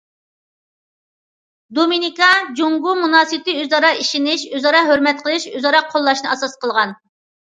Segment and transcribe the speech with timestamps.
[1.79, 6.97] دومىنىكا- جۇڭگو مۇناسىۋىتى ئۆزئارا ئىشىنىش، ئۆزئارا ھۆرمەت قىلىش، ئۆزئارا قوللاشنى ئاساس قىلغان.